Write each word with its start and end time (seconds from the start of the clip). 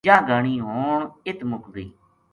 یاہ 0.07 0.25
گھانی 0.27 0.55
ہون 0.65 1.01
اِت 1.27 1.39
مُک 1.49 1.63
گئی 1.73 1.87